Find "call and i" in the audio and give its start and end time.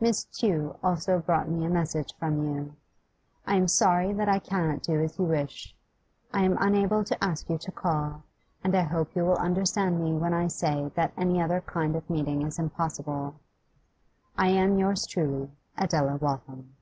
7.70-8.82